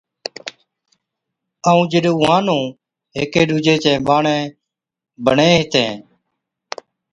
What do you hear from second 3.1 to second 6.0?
ھيڪي ڏُوجي چين ٻاڙي بَڻين ھِتين